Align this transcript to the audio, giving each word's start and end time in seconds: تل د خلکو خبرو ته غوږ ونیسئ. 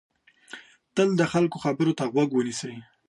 تل 0.95 1.09
د 1.17 1.21
خلکو 1.31 1.57
خبرو 1.65 1.97
ته 1.99 2.03
غوږ 2.13 2.29
ونیسئ. 2.33 2.73